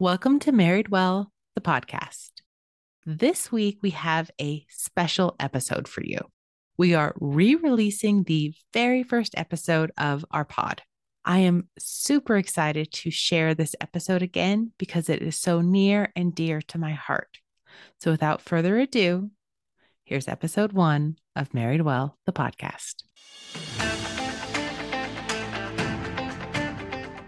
Welcome 0.00 0.40
to 0.40 0.50
Married 0.50 0.88
Well, 0.88 1.30
the 1.54 1.60
podcast. 1.60 2.30
This 3.06 3.52
week, 3.52 3.78
we 3.80 3.90
have 3.90 4.28
a 4.40 4.66
special 4.68 5.36
episode 5.38 5.86
for 5.86 6.02
you. 6.04 6.18
We 6.76 6.94
are 6.94 7.14
re 7.20 7.54
releasing 7.54 8.24
the 8.24 8.54
very 8.72 9.04
first 9.04 9.34
episode 9.36 9.92
of 9.96 10.24
our 10.32 10.44
pod. 10.44 10.82
I 11.24 11.38
am 11.38 11.68
super 11.78 12.36
excited 12.36 12.90
to 12.90 13.12
share 13.12 13.54
this 13.54 13.76
episode 13.80 14.20
again 14.20 14.72
because 14.78 15.08
it 15.08 15.22
is 15.22 15.36
so 15.38 15.60
near 15.60 16.10
and 16.16 16.34
dear 16.34 16.60
to 16.62 16.78
my 16.78 16.94
heart. 16.94 17.38
So, 18.00 18.10
without 18.10 18.42
further 18.42 18.76
ado, 18.80 19.30
here's 20.02 20.26
episode 20.26 20.72
one 20.72 21.18
of 21.36 21.54
Married 21.54 21.82
Well, 21.82 22.18
the 22.26 22.32
podcast. 22.32 23.04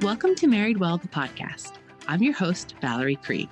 Welcome 0.01 0.35
to 0.35 0.49
Married 0.49 0.79
Well, 0.79 0.99
the 0.99 1.07
podcast. 1.07 1.75
I'm 2.09 2.23
your 2.23 2.35
host, 2.35 2.77
Valery 2.81 3.17
Krieg. 3.17 3.49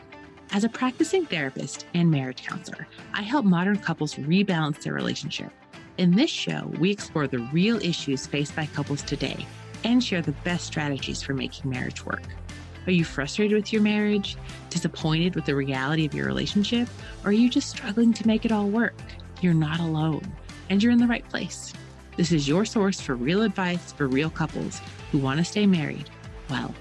As 0.52 0.62
a 0.62 0.68
practicing 0.68 1.26
therapist 1.26 1.86
and 1.92 2.08
marriage 2.08 2.44
counselor, 2.44 2.86
I 3.12 3.22
help 3.22 3.44
modern 3.44 3.78
couples 3.78 4.14
rebalance 4.14 4.80
their 4.80 4.94
relationship. 4.94 5.50
In 5.98 6.12
this 6.12 6.30
show, 6.30 6.72
we 6.78 6.92
explore 6.92 7.26
the 7.26 7.40
real 7.52 7.84
issues 7.84 8.28
faced 8.28 8.54
by 8.54 8.66
couples 8.66 9.02
today 9.02 9.44
and 9.82 10.02
share 10.02 10.22
the 10.22 10.36
best 10.44 10.66
strategies 10.66 11.20
for 11.20 11.34
making 11.34 11.68
marriage 11.68 12.06
work. 12.06 12.22
Are 12.86 12.92
you 12.92 13.04
frustrated 13.04 13.56
with 13.56 13.72
your 13.72 13.82
marriage, 13.82 14.36
disappointed 14.70 15.34
with 15.34 15.46
the 15.46 15.56
reality 15.56 16.06
of 16.06 16.14
your 16.14 16.26
relationship, 16.26 16.88
or 17.24 17.30
are 17.30 17.32
you 17.32 17.50
just 17.50 17.70
struggling 17.70 18.12
to 18.12 18.26
make 18.26 18.44
it 18.44 18.52
all 18.52 18.68
work? 18.68 18.94
You're 19.40 19.52
not 19.52 19.80
alone, 19.80 20.32
and 20.70 20.80
you're 20.80 20.92
in 20.92 20.98
the 20.98 21.08
right 21.08 21.28
place. 21.28 21.72
This 22.16 22.30
is 22.30 22.46
your 22.46 22.64
source 22.64 23.00
for 23.00 23.16
real 23.16 23.42
advice 23.42 23.90
for 23.90 24.06
real 24.06 24.30
couples 24.30 24.80
who 25.10 25.18
want 25.18 25.38
to 25.38 25.44
stay 25.44 25.66
married 25.66 26.08
well. 26.48 26.72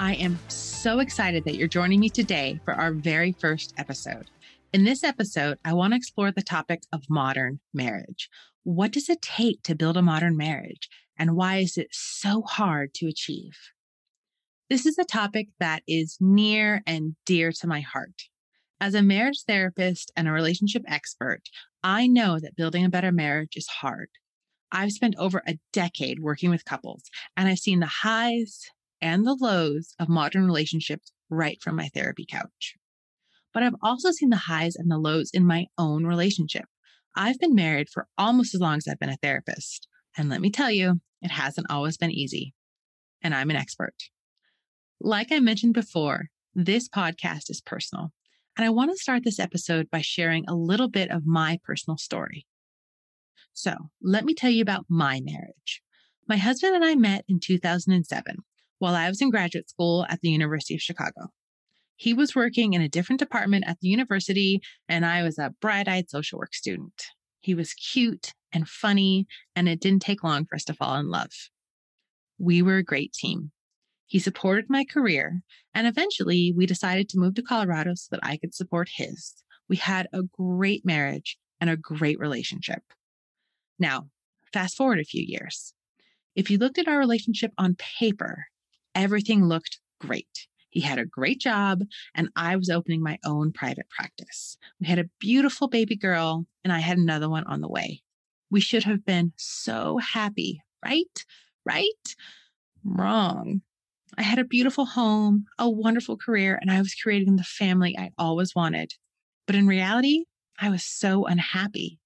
I 0.00 0.14
am 0.14 0.38
so 0.46 1.00
excited 1.00 1.44
that 1.44 1.56
you're 1.56 1.66
joining 1.66 1.98
me 1.98 2.08
today 2.08 2.60
for 2.64 2.72
our 2.72 2.92
very 2.92 3.32
first 3.32 3.74
episode. 3.78 4.30
In 4.72 4.84
this 4.84 5.02
episode, 5.02 5.58
I 5.64 5.72
want 5.72 5.92
to 5.92 5.96
explore 5.96 6.30
the 6.30 6.40
topic 6.40 6.82
of 6.92 7.10
modern 7.10 7.58
marriage. 7.74 8.28
What 8.62 8.92
does 8.92 9.08
it 9.08 9.20
take 9.20 9.64
to 9.64 9.74
build 9.74 9.96
a 9.96 10.02
modern 10.02 10.36
marriage, 10.36 10.88
and 11.18 11.34
why 11.34 11.56
is 11.56 11.76
it 11.76 11.88
so 11.90 12.42
hard 12.42 12.94
to 12.94 13.08
achieve? 13.08 13.56
This 14.70 14.86
is 14.86 14.98
a 14.98 15.04
topic 15.04 15.48
that 15.58 15.82
is 15.88 16.16
near 16.20 16.80
and 16.86 17.16
dear 17.26 17.50
to 17.50 17.66
my 17.66 17.80
heart. 17.80 18.22
As 18.80 18.94
a 18.94 19.02
marriage 19.02 19.42
therapist 19.48 20.12
and 20.16 20.28
a 20.28 20.32
relationship 20.32 20.84
expert, 20.86 21.42
I 21.82 22.06
know 22.06 22.38
that 22.38 22.54
building 22.54 22.84
a 22.84 22.88
better 22.88 23.10
marriage 23.10 23.56
is 23.56 23.66
hard. 23.66 24.10
I've 24.70 24.92
spent 24.92 25.16
over 25.18 25.42
a 25.44 25.58
decade 25.72 26.20
working 26.20 26.50
with 26.50 26.64
couples, 26.64 27.02
and 27.36 27.48
I've 27.48 27.58
seen 27.58 27.80
the 27.80 27.86
highs 27.86 28.60
and 29.00 29.26
the 29.26 29.36
lows 29.38 29.94
of 29.98 30.08
modern 30.08 30.44
relationships 30.44 31.12
right 31.30 31.58
from 31.62 31.76
my 31.76 31.88
therapy 31.88 32.26
couch. 32.28 32.76
But 33.54 33.62
I've 33.62 33.76
also 33.82 34.10
seen 34.10 34.30
the 34.30 34.36
highs 34.36 34.76
and 34.76 34.90
the 34.90 34.98
lows 34.98 35.30
in 35.32 35.46
my 35.46 35.66
own 35.76 36.04
relationship. 36.04 36.64
I've 37.16 37.38
been 37.38 37.54
married 37.54 37.88
for 37.92 38.06
almost 38.16 38.54
as 38.54 38.60
long 38.60 38.76
as 38.76 38.86
I've 38.86 38.98
been 38.98 39.08
a 39.08 39.16
therapist. 39.16 39.88
And 40.16 40.28
let 40.28 40.40
me 40.40 40.50
tell 40.50 40.70
you, 40.70 41.00
it 41.22 41.30
hasn't 41.30 41.70
always 41.70 41.96
been 41.96 42.10
easy. 42.10 42.54
And 43.22 43.34
I'm 43.34 43.50
an 43.50 43.56
expert. 43.56 43.94
Like 45.00 45.32
I 45.32 45.40
mentioned 45.40 45.74
before, 45.74 46.26
this 46.54 46.88
podcast 46.88 47.50
is 47.50 47.60
personal. 47.64 48.12
And 48.56 48.64
I 48.64 48.70
want 48.70 48.90
to 48.90 48.96
start 48.96 49.22
this 49.24 49.38
episode 49.38 49.88
by 49.90 50.00
sharing 50.00 50.44
a 50.48 50.54
little 50.54 50.88
bit 50.88 51.10
of 51.10 51.26
my 51.26 51.58
personal 51.64 51.96
story. 51.96 52.46
So 53.52 53.74
let 54.02 54.24
me 54.24 54.34
tell 54.34 54.50
you 54.50 54.62
about 54.62 54.86
my 54.88 55.20
marriage. 55.20 55.82
My 56.28 56.36
husband 56.36 56.74
and 56.74 56.84
I 56.84 56.94
met 56.94 57.24
in 57.28 57.40
2007 57.40 58.36
while 58.78 58.94
I 58.94 59.08
was 59.08 59.20
in 59.20 59.30
graduate 59.30 59.68
school 59.68 60.06
at 60.08 60.20
the 60.20 60.30
University 60.30 60.74
of 60.74 60.80
Chicago. 60.80 61.28
He 61.96 62.14
was 62.14 62.36
working 62.36 62.74
in 62.74 62.80
a 62.80 62.88
different 62.88 63.18
department 63.18 63.64
at 63.66 63.80
the 63.80 63.88
university, 63.88 64.60
and 64.88 65.04
I 65.04 65.22
was 65.22 65.38
a 65.38 65.54
bright 65.60 65.88
eyed 65.88 66.08
social 66.08 66.38
work 66.38 66.54
student. 66.54 67.02
He 67.40 67.54
was 67.54 67.74
cute 67.74 68.34
and 68.52 68.68
funny, 68.68 69.26
and 69.56 69.68
it 69.68 69.80
didn't 69.80 70.02
take 70.02 70.22
long 70.22 70.44
for 70.44 70.54
us 70.54 70.64
to 70.64 70.74
fall 70.74 70.96
in 70.96 71.10
love. 71.10 71.32
We 72.38 72.62
were 72.62 72.76
a 72.76 72.84
great 72.84 73.12
team. 73.12 73.50
He 74.06 74.20
supported 74.20 74.66
my 74.70 74.84
career, 74.84 75.42
and 75.74 75.86
eventually 75.86 76.52
we 76.56 76.66
decided 76.66 77.08
to 77.08 77.18
move 77.18 77.34
to 77.34 77.42
Colorado 77.42 77.94
so 77.94 78.08
that 78.12 78.20
I 78.22 78.36
could 78.36 78.54
support 78.54 78.88
his. 78.94 79.34
We 79.68 79.76
had 79.76 80.08
a 80.12 80.22
great 80.22 80.86
marriage 80.86 81.36
and 81.60 81.68
a 81.68 81.76
great 81.76 82.18
relationship. 82.18 82.82
Now, 83.78 84.08
fast 84.52 84.76
forward 84.76 85.00
a 85.00 85.04
few 85.04 85.24
years. 85.26 85.74
If 86.34 86.50
you 86.50 86.58
looked 86.58 86.78
at 86.78 86.88
our 86.88 86.98
relationship 86.98 87.52
on 87.58 87.76
paper, 87.76 88.46
everything 88.94 89.44
looked 89.44 89.80
great. 90.00 90.46
He 90.70 90.80
had 90.80 90.98
a 90.98 91.06
great 91.06 91.40
job, 91.40 91.82
and 92.14 92.28
I 92.36 92.56
was 92.56 92.68
opening 92.70 93.02
my 93.02 93.18
own 93.24 93.52
private 93.52 93.88
practice. 93.88 94.58
We 94.80 94.86
had 94.86 94.98
a 94.98 95.08
beautiful 95.18 95.68
baby 95.68 95.96
girl, 95.96 96.46
and 96.62 96.72
I 96.72 96.80
had 96.80 96.98
another 96.98 97.28
one 97.28 97.44
on 97.44 97.60
the 97.60 97.68
way. 97.68 98.02
We 98.50 98.60
should 98.60 98.84
have 98.84 99.04
been 99.04 99.32
so 99.36 99.98
happy, 99.98 100.62
right? 100.84 101.24
Right? 101.64 102.14
Wrong. 102.84 103.62
I 104.16 104.22
had 104.22 104.38
a 104.38 104.44
beautiful 104.44 104.84
home, 104.84 105.46
a 105.58 105.68
wonderful 105.68 106.16
career, 106.16 106.58
and 106.60 106.70
I 106.70 106.78
was 106.78 106.94
creating 106.94 107.36
the 107.36 107.44
family 107.44 107.96
I 107.98 108.10
always 108.18 108.54
wanted. 108.54 108.92
But 109.46 109.56
in 109.56 109.66
reality, 109.66 110.24
I 110.58 110.70
was 110.70 110.84
so 110.84 111.26
unhappy. 111.26 111.98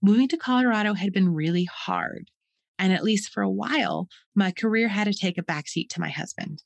Moving 0.00 0.28
to 0.28 0.36
Colorado 0.36 0.94
had 0.94 1.12
been 1.12 1.34
really 1.34 1.64
hard. 1.64 2.30
And 2.78 2.92
at 2.92 3.04
least 3.04 3.32
for 3.32 3.42
a 3.42 3.50
while, 3.50 4.08
my 4.34 4.52
career 4.52 4.88
had 4.88 5.04
to 5.04 5.14
take 5.14 5.38
a 5.38 5.42
backseat 5.42 5.88
to 5.90 6.00
my 6.00 6.10
husband. 6.10 6.62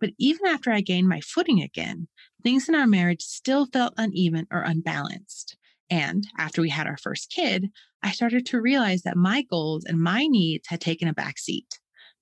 But 0.00 0.10
even 0.18 0.46
after 0.46 0.70
I 0.70 0.80
gained 0.80 1.08
my 1.08 1.20
footing 1.20 1.60
again, 1.60 2.08
things 2.42 2.68
in 2.68 2.74
our 2.74 2.86
marriage 2.86 3.22
still 3.22 3.66
felt 3.66 3.94
uneven 3.96 4.46
or 4.52 4.62
unbalanced. 4.62 5.56
And 5.90 6.26
after 6.38 6.62
we 6.62 6.68
had 6.68 6.86
our 6.86 6.98
first 6.98 7.30
kid, 7.30 7.70
I 8.02 8.12
started 8.12 8.46
to 8.46 8.60
realize 8.60 9.02
that 9.02 9.16
my 9.16 9.42
goals 9.42 9.84
and 9.84 10.00
my 10.00 10.26
needs 10.26 10.68
had 10.68 10.80
taken 10.80 11.08
a 11.08 11.14
backseat 11.14 11.66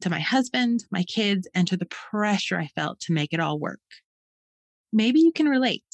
to 0.00 0.10
my 0.10 0.20
husband, 0.20 0.84
my 0.90 1.02
kids, 1.02 1.48
and 1.54 1.66
to 1.68 1.76
the 1.76 1.86
pressure 1.86 2.58
I 2.58 2.68
felt 2.68 3.00
to 3.00 3.12
make 3.12 3.32
it 3.32 3.40
all 3.40 3.58
work. 3.58 3.80
Maybe 4.92 5.20
you 5.20 5.32
can 5.32 5.48
relate. 5.48 5.84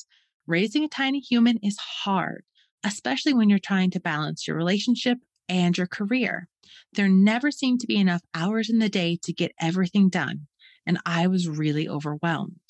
Raising 0.46 0.84
a 0.84 0.88
tiny 0.88 1.20
human 1.20 1.58
is 1.62 1.78
hard, 1.78 2.44
especially 2.84 3.32
when 3.32 3.48
you're 3.48 3.58
trying 3.58 3.90
to 3.92 4.00
balance 4.00 4.46
your 4.46 4.56
relationship 4.56 5.18
and 5.48 5.76
your 5.76 5.86
career. 5.86 6.48
There 6.94 7.08
never 7.08 7.50
seemed 7.50 7.80
to 7.80 7.86
be 7.86 7.96
enough 7.96 8.22
hours 8.34 8.70
in 8.70 8.78
the 8.78 8.88
day 8.88 9.18
to 9.22 9.32
get 9.32 9.52
everything 9.60 10.08
done, 10.08 10.46
and 10.86 10.98
I 11.04 11.26
was 11.26 11.48
really 11.48 11.88
overwhelmed. 11.88 12.60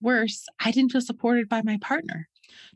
Worse, 0.00 0.46
I 0.60 0.70
didn't 0.70 0.92
feel 0.92 1.00
supported 1.00 1.48
by 1.48 1.62
my 1.62 1.78
partner. 1.80 2.28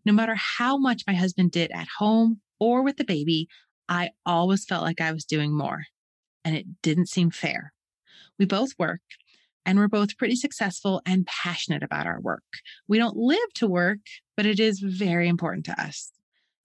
No 0.05 0.12
matter 0.12 0.34
how 0.34 0.77
much 0.77 1.05
my 1.06 1.15
husband 1.15 1.53
did 1.53 1.71
at 1.71 1.89
home 1.99 2.41
or 2.59 2.83
with 2.83 2.97
the 2.97 3.05
baby, 3.05 3.49
I 3.89 4.11
always 4.25 4.65
felt 4.65 4.84
like 4.84 5.01
I 5.01 5.12
was 5.12 5.25
doing 5.25 5.57
more, 5.57 5.84
and 6.45 6.57
it 6.57 6.67
didn't 6.83 7.09
seem 7.09 7.31
fair. 7.31 7.72
We 8.39 8.47
both 8.47 8.71
work, 8.78 9.01
and 9.67 9.78
we're 9.78 9.89
both 9.89 10.17
pretty 10.17 10.37
successful 10.37 11.03
and 11.05 11.27
passionate 11.27 11.83
about 11.83 12.07
our 12.07 12.21
work. 12.21 12.45
We 12.89 12.99
don't 12.99 13.17
live 13.17 13.53
to 13.57 13.67
work, 13.67 13.99
but 14.37 14.47
it 14.47 14.59
is 14.59 14.81
very 14.81 15.28
important 15.28 15.67
to 15.67 15.81
us. 15.81 16.12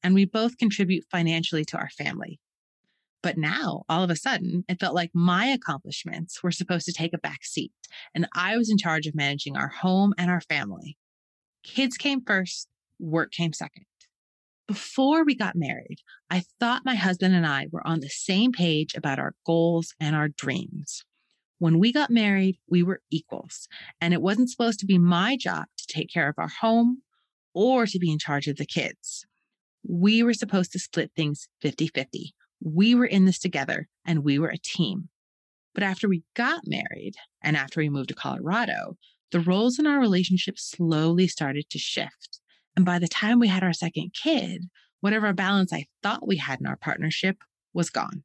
And 0.01 0.13
we 0.13 0.25
both 0.25 0.57
contribute 0.57 1.03
financially 1.11 1.65
to 1.65 1.77
our 1.77 1.89
family. 1.89 2.39
But 3.25 3.39
now, 3.39 3.85
all 3.89 4.03
of 4.03 4.11
a 4.11 4.15
sudden, 4.15 4.65
it 4.69 4.79
felt 4.79 4.93
like 4.93 5.09
my 5.15 5.47
accomplishments 5.47 6.43
were 6.43 6.51
supposed 6.51 6.85
to 6.85 6.93
take 6.93 7.11
a 7.11 7.17
back 7.17 7.43
seat, 7.43 7.71
and 8.13 8.27
I 8.35 8.55
was 8.55 8.69
in 8.69 8.77
charge 8.77 9.07
of 9.07 9.15
managing 9.15 9.57
our 9.57 9.69
home 9.69 10.13
and 10.19 10.29
our 10.29 10.41
family. 10.41 10.95
Kids 11.63 11.97
came 11.97 12.21
first, 12.23 12.67
work 12.99 13.31
came 13.31 13.51
second. 13.51 13.85
Before 14.67 15.25
we 15.25 15.33
got 15.33 15.55
married, 15.55 16.01
I 16.29 16.43
thought 16.59 16.85
my 16.85 16.93
husband 16.93 17.33
and 17.33 17.47
I 17.47 17.65
were 17.71 17.81
on 17.87 18.01
the 18.01 18.09
same 18.09 18.51
page 18.51 18.93
about 18.93 19.17
our 19.17 19.33
goals 19.43 19.95
and 19.99 20.15
our 20.15 20.27
dreams. 20.29 21.03
When 21.57 21.79
we 21.79 21.91
got 21.91 22.11
married, 22.11 22.59
we 22.69 22.83
were 22.83 23.01
equals, 23.09 23.67
and 23.99 24.13
it 24.13 24.21
wasn't 24.21 24.51
supposed 24.51 24.79
to 24.81 24.85
be 24.85 24.99
my 24.99 25.35
job 25.35 25.65
to 25.79 25.87
take 25.87 26.13
care 26.13 26.29
of 26.29 26.35
our 26.37 26.51
home 26.61 27.01
or 27.55 27.87
to 27.87 27.97
be 27.97 28.11
in 28.11 28.19
charge 28.19 28.45
of 28.45 28.57
the 28.57 28.67
kids. 28.67 29.25
We 29.83 30.21
were 30.21 30.35
supposed 30.35 30.73
to 30.73 30.79
split 30.79 31.09
things 31.15 31.47
50 31.61 31.87
50 31.87 32.35
we 32.65 32.95
were 32.95 33.05
in 33.05 33.25
this 33.25 33.37
together 33.37 33.87
and 34.05 34.23
we 34.23 34.39
were 34.39 34.49
a 34.49 34.57
team. 34.57 35.09
But 35.73 35.83
after 35.83 36.09
we 36.09 36.23
got 36.35 36.61
married 36.65 37.13
and 37.43 37.55
after 37.55 37.79
we 37.79 37.89
moved 37.89 38.09
to 38.09 38.15
Colorado, 38.15 38.97
the 39.31 39.39
roles 39.39 39.77
in 39.77 39.85
our 39.85 39.99
relationship 39.99 40.57
slowly 40.57 41.27
started 41.27 41.69
to 41.69 41.77
shift. 41.77 42.39
And 42.75 42.83
by 42.83 42.97
the 42.97 43.07
time 43.07 43.39
we 43.39 43.47
had 43.47 43.63
our 43.63 43.73
second 43.73 44.13
kid, 44.13 44.65
whatever 44.99 45.31
balance 45.31 45.71
I 45.71 45.85
thought 46.01 46.27
we 46.27 46.37
had 46.37 46.59
in 46.59 46.65
our 46.65 46.77
partnership 46.77 47.37
was 47.73 47.89
gone. 47.89 48.23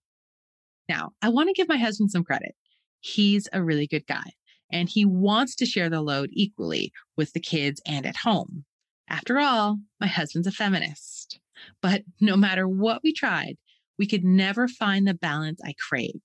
Now, 0.89 1.11
I 1.21 1.29
want 1.29 1.49
to 1.49 1.55
give 1.55 1.69
my 1.69 1.77
husband 1.77 2.11
some 2.11 2.25
credit. 2.25 2.55
He's 3.01 3.49
a 3.53 3.63
really 3.63 3.87
good 3.87 4.07
guy 4.07 4.33
and 4.73 4.89
he 4.89 5.05
wants 5.05 5.55
to 5.57 5.67
share 5.67 5.91
the 5.91 6.01
load 6.01 6.31
equally 6.33 6.93
with 7.17 7.33
the 7.33 7.41
kids 7.41 7.83
and 7.87 8.07
at 8.07 8.19
home. 8.19 8.65
After 9.09 9.39
all, 9.39 9.81
my 10.01 10.07
husband's 10.07 10.47
a 10.47 10.53
feminist. 10.53 11.41
But 11.83 12.03
no 12.21 12.37
matter 12.37 12.67
what 12.67 13.03
we 13.03 13.13
tried, 13.13 13.57
we 14.01 14.07
could 14.07 14.25
never 14.25 14.67
find 14.67 15.07
the 15.07 15.13
balance 15.13 15.61
I 15.63 15.75
craved. 15.79 16.23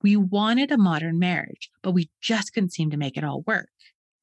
We 0.00 0.14
wanted 0.14 0.70
a 0.70 0.78
modern 0.78 1.18
marriage, 1.18 1.68
but 1.82 1.90
we 1.90 2.08
just 2.22 2.54
couldn't 2.54 2.72
seem 2.72 2.90
to 2.90 2.96
make 2.96 3.16
it 3.16 3.24
all 3.24 3.42
work. 3.48 3.68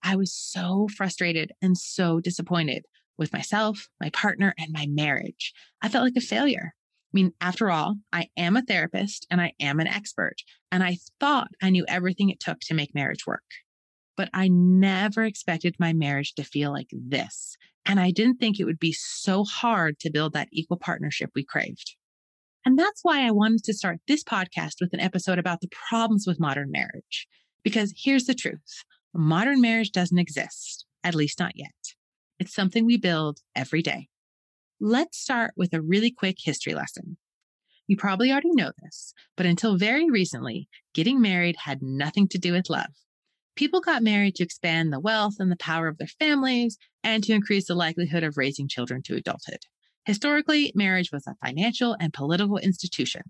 I 0.01 0.15
was 0.15 0.33
so 0.33 0.88
frustrated 0.95 1.51
and 1.62 1.77
so 1.77 2.21
disappointed 2.21 2.85
with 3.18 3.33
myself, 3.33 3.89
my 4.00 4.09
partner, 4.12 4.53
and 4.57 4.71
my 4.71 4.88
marriage. 4.89 5.51
I 5.81 5.89
felt 5.89 6.06
like 6.06 6.15
a 6.15 6.21
failure. 6.21 6.73
I 6.73 7.12
mean, 7.12 7.33
after 7.41 7.69
all, 7.69 7.95
I 8.13 8.29
am 8.38 8.56
a 8.56 8.62
therapist 8.62 9.27
and 9.29 9.41
I 9.41 9.51
am 9.59 9.81
an 9.81 9.88
expert, 9.88 10.38
and 10.71 10.81
I 10.81 10.97
thought 11.19 11.50
I 11.62 11.71
knew 11.71 11.83
everything 11.89 12.29
it 12.29 12.39
took 12.39 12.62
to 12.62 12.73
make 12.73 12.95
marriage 12.95 13.27
work. 13.27 13.44
But 14.15 14.29
I 14.33 14.47
never 14.47 15.25
expected 15.25 15.75
my 15.77 15.91
marriage 15.91 16.35
to 16.35 16.45
feel 16.45 16.71
like 16.71 16.89
this. 16.94 17.57
And 17.85 18.00
I 18.00 18.12
didn't 18.12 18.38
think 18.38 18.62
it 18.62 18.65
would 18.65 18.79
be 18.79 18.94
so 18.94 19.44
hard 19.44 20.00
to 20.00 20.09
build 20.09 20.31
that 20.33 20.47
equal 20.53 20.77
partnership 20.77 21.31
we 21.35 21.44
craved. 21.44 21.97
And 22.65 22.77
that's 22.77 23.03
why 23.03 23.25
I 23.25 23.31
wanted 23.31 23.63
to 23.63 23.73
start 23.73 23.99
this 24.07 24.23
podcast 24.23 24.75
with 24.79 24.93
an 24.93 24.99
episode 24.99 25.39
about 25.39 25.61
the 25.61 25.69
problems 25.89 26.25
with 26.27 26.39
modern 26.39 26.71
marriage. 26.71 27.27
Because 27.63 27.93
here's 27.95 28.25
the 28.25 28.35
truth 28.35 28.83
modern 29.13 29.61
marriage 29.61 29.91
doesn't 29.91 30.19
exist, 30.19 30.85
at 31.03 31.15
least 31.15 31.39
not 31.39 31.53
yet. 31.55 31.69
It's 32.39 32.53
something 32.53 32.85
we 32.85 32.97
build 32.97 33.39
every 33.55 33.81
day. 33.81 34.07
Let's 34.79 35.19
start 35.19 35.53
with 35.55 35.73
a 35.73 35.81
really 35.81 36.11
quick 36.11 36.37
history 36.39 36.73
lesson. 36.73 37.17
You 37.87 37.97
probably 37.97 38.31
already 38.31 38.51
know 38.53 38.71
this, 38.81 39.13
but 39.35 39.45
until 39.45 39.77
very 39.77 40.09
recently, 40.09 40.69
getting 40.93 41.21
married 41.21 41.57
had 41.65 41.81
nothing 41.81 42.27
to 42.29 42.37
do 42.37 42.53
with 42.53 42.69
love. 42.69 42.87
People 43.55 43.81
got 43.81 44.01
married 44.01 44.35
to 44.35 44.43
expand 44.43 44.93
the 44.93 44.99
wealth 44.99 45.35
and 45.39 45.51
the 45.51 45.57
power 45.57 45.87
of 45.87 45.97
their 45.97 46.07
families 46.07 46.77
and 47.03 47.23
to 47.23 47.33
increase 47.33 47.67
the 47.67 47.75
likelihood 47.75 48.23
of 48.23 48.37
raising 48.37 48.67
children 48.67 49.01
to 49.03 49.15
adulthood. 49.15 49.59
Historically, 50.06 50.71
marriage 50.75 51.12
was 51.12 51.27
a 51.27 51.36
financial 51.45 51.95
and 52.00 52.13
political 52.13 52.57
institution, 52.57 53.21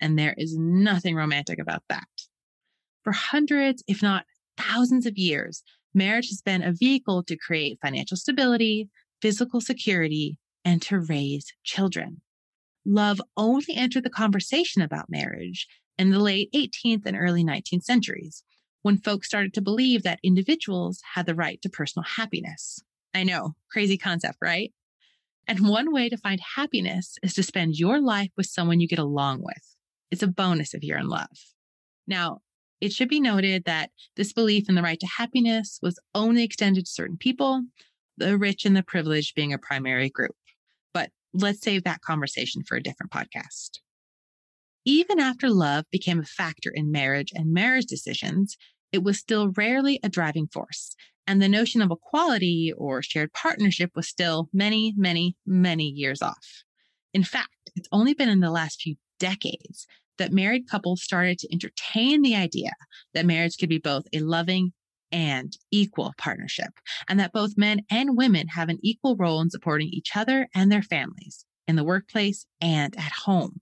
and 0.00 0.18
there 0.18 0.34
is 0.38 0.56
nothing 0.56 1.16
romantic 1.16 1.58
about 1.58 1.82
that. 1.88 2.06
For 3.02 3.12
hundreds, 3.12 3.82
if 3.86 4.02
not 4.02 4.24
thousands 4.56 5.06
of 5.06 5.18
years, 5.18 5.62
marriage 5.92 6.28
has 6.28 6.40
been 6.40 6.62
a 6.62 6.72
vehicle 6.72 7.22
to 7.24 7.36
create 7.36 7.78
financial 7.82 8.16
stability, 8.16 8.88
physical 9.20 9.60
security, 9.60 10.38
and 10.64 10.80
to 10.82 11.00
raise 11.00 11.52
children. 11.64 12.20
Love 12.86 13.20
only 13.36 13.74
entered 13.74 14.04
the 14.04 14.10
conversation 14.10 14.82
about 14.82 15.10
marriage 15.10 15.66
in 15.98 16.10
the 16.10 16.18
late 16.18 16.50
18th 16.54 17.06
and 17.06 17.16
early 17.16 17.44
19th 17.44 17.84
centuries, 17.84 18.42
when 18.82 18.98
folks 18.98 19.26
started 19.26 19.54
to 19.54 19.62
believe 19.62 20.02
that 20.02 20.20
individuals 20.22 21.00
had 21.14 21.26
the 21.26 21.34
right 21.34 21.60
to 21.62 21.68
personal 21.68 22.04
happiness. 22.16 22.80
I 23.14 23.24
know, 23.24 23.54
crazy 23.70 23.96
concept, 23.96 24.38
right? 24.42 24.72
And 25.46 25.68
one 25.68 25.92
way 25.92 26.08
to 26.08 26.16
find 26.16 26.40
happiness 26.56 27.16
is 27.22 27.34
to 27.34 27.42
spend 27.42 27.76
your 27.76 28.00
life 28.00 28.30
with 28.36 28.46
someone 28.46 28.80
you 28.80 28.88
get 28.88 28.98
along 28.98 29.42
with. 29.42 29.76
It's 30.10 30.22
a 30.22 30.28
bonus 30.28 30.74
if 30.74 30.82
you're 30.82 30.98
in 30.98 31.08
love. 31.08 31.28
Now, 32.06 32.40
it 32.80 32.92
should 32.92 33.08
be 33.08 33.20
noted 33.20 33.64
that 33.64 33.90
this 34.16 34.32
belief 34.32 34.68
in 34.68 34.74
the 34.74 34.82
right 34.82 35.00
to 35.00 35.06
happiness 35.06 35.78
was 35.82 35.98
only 36.14 36.44
extended 36.44 36.86
to 36.86 36.90
certain 36.90 37.16
people, 37.16 37.62
the 38.16 38.36
rich 38.36 38.64
and 38.64 38.76
the 38.76 38.82
privileged 38.82 39.34
being 39.34 39.52
a 39.52 39.58
primary 39.58 40.10
group. 40.10 40.36
But 40.92 41.10
let's 41.32 41.62
save 41.62 41.84
that 41.84 42.02
conversation 42.02 42.62
for 42.62 42.76
a 42.76 42.82
different 42.82 43.12
podcast. 43.12 43.78
Even 44.84 45.18
after 45.18 45.48
love 45.48 45.84
became 45.90 46.20
a 46.20 46.24
factor 46.24 46.70
in 46.74 46.92
marriage 46.92 47.32
and 47.34 47.54
marriage 47.54 47.86
decisions, 47.86 48.56
it 48.94 49.02
was 49.02 49.18
still 49.18 49.50
rarely 49.56 49.98
a 50.04 50.08
driving 50.08 50.46
force. 50.46 50.94
And 51.26 51.42
the 51.42 51.48
notion 51.48 51.82
of 51.82 51.90
equality 51.90 52.72
or 52.78 53.02
shared 53.02 53.32
partnership 53.32 53.90
was 53.96 54.06
still 54.06 54.48
many, 54.52 54.94
many, 54.96 55.36
many 55.44 55.88
years 55.88 56.22
off. 56.22 56.62
In 57.12 57.24
fact, 57.24 57.70
it's 57.74 57.88
only 57.90 58.14
been 58.14 58.28
in 58.28 58.38
the 58.38 58.52
last 58.52 58.82
few 58.82 58.94
decades 59.18 59.88
that 60.18 60.32
married 60.32 60.68
couples 60.70 61.02
started 61.02 61.40
to 61.40 61.52
entertain 61.52 62.22
the 62.22 62.36
idea 62.36 62.70
that 63.14 63.26
marriage 63.26 63.56
could 63.58 63.68
be 63.68 63.78
both 63.78 64.04
a 64.12 64.20
loving 64.20 64.72
and 65.10 65.56
equal 65.72 66.12
partnership, 66.16 66.70
and 67.08 67.18
that 67.18 67.32
both 67.32 67.56
men 67.56 67.80
and 67.90 68.16
women 68.16 68.46
have 68.46 68.68
an 68.68 68.78
equal 68.80 69.16
role 69.16 69.40
in 69.40 69.50
supporting 69.50 69.88
each 69.88 70.10
other 70.14 70.46
and 70.54 70.70
their 70.70 70.82
families 70.82 71.44
in 71.66 71.74
the 71.74 71.84
workplace 71.84 72.46
and 72.60 72.96
at 72.96 73.12
home. 73.24 73.60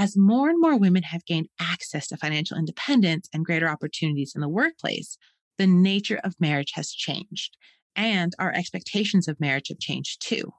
As 0.00 0.16
more 0.16 0.48
and 0.48 0.58
more 0.58 0.78
women 0.78 1.02
have 1.02 1.26
gained 1.26 1.50
access 1.60 2.06
to 2.06 2.16
financial 2.16 2.56
independence 2.56 3.28
and 3.34 3.44
greater 3.44 3.68
opportunities 3.68 4.32
in 4.34 4.40
the 4.40 4.48
workplace, 4.48 5.18
the 5.58 5.66
nature 5.66 6.18
of 6.24 6.40
marriage 6.40 6.72
has 6.72 6.90
changed 6.90 7.58
and 7.94 8.32
our 8.38 8.50
expectations 8.50 9.28
of 9.28 9.38
marriage 9.38 9.68
have 9.68 9.78
changed 9.78 10.26
too. 10.26 10.52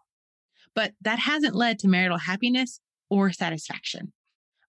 But 0.75 0.93
that 1.01 1.17
hasn't 1.17 1.55
led 1.55 1.79
to 1.79 1.87
marital 1.87 2.19
happiness 2.19 2.81
or 3.09 3.31
satisfaction. 3.31 4.13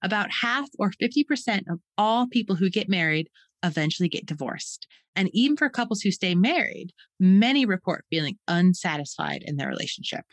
About 0.03 0.33
half 0.41 0.71
or 0.79 0.91
50% 0.91 1.71
of 1.71 1.81
all 1.99 2.27
people 2.27 2.57
who 2.57 2.71
get 2.71 2.89
married 2.89 3.29
eventually 3.63 4.09
get 4.09 4.25
divorced. 4.25 4.87
And 5.15 5.29
even 5.35 5.59
for 5.59 5.69
couples 5.69 6.01
who 6.01 6.11
stay 6.11 6.35
married, 6.35 6.95
many 7.21 7.67
report 7.67 8.07
feeling 8.09 8.39
unsatisfied 8.49 9.43
in 9.45 9.57
their 9.57 9.69
relationship. 9.69 10.25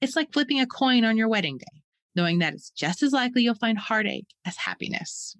It's 0.00 0.14
like 0.14 0.32
flipping 0.32 0.60
a 0.60 0.66
coin 0.68 1.04
on 1.04 1.16
your 1.16 1.28
wedding 1.28 1.58
day, 1.58 1.82
knowing 2.18 2.40
that 2.40 2.52
it's 2.52 2.70
just 2.70 3.00
as 3.04 3.12
likely 3.12 3.42
you'll 3.42 3.54
find 3.54 3.78
heartache 3.78 4.26
as 4.44 4.56
happiness. 4.56 5.36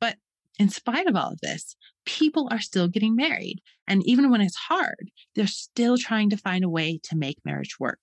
But 0.00 0.14
in 0.56 0.68
spite 0.68 1.08
of 1.08 1.16
all 1.16 1.32
of 1.32 1.40
this, 1.40 1.74
people 2.06 2.48
are 2.52 2.60
still 2.60 2.86
getting 2.86 3.16
married. 3.16 3.60
And 3.88 4.06
even 4.06 4.30
when 4.30 4.40
it's 4.40 4.54
hard, 4.54 5.10
they're 5.34 5.48
still 5.48 5.98
trying 5.98 6.30
to 6.30 6.36
find 6.36 6.62
a 6.62 6.68
way 6.68 7.00
to 7.02 7.16
make 7.16 7.38
marriage 7.44 7.80
work. 7.80 7.98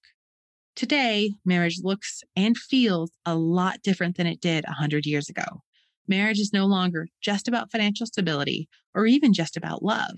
Today, 0.75 1.31
marriage 1.45 1.80
looks 1.81 2.24
and 2.36 2.57
feels 2.57 3.10
a 3.25 3.36
lot 3.36 3.81
different 3.84 4.18
than 4.18 4.28
it 4.28 4.42
did 4.42 4.66
100 4.66 5.06
years 5.06 5.30
ago. 5.30 5.63
Marriage 6.10 6.40
is 6.40 6.51
no 6.51 6.66
longer 6.66 7.07
just 7.22 7.48
about 7.48 7.72
financial 7.72 8.06
stability 8.06 8.68
or 8.94 9.06
even 9.06 9.33
just 9.33 9.56
about 9.56 9.81
love. 9.81 10.18